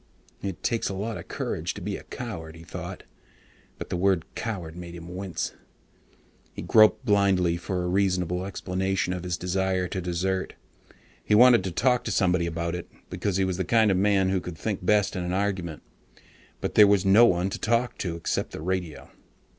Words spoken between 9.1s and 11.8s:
of his desire to desert. He wanted to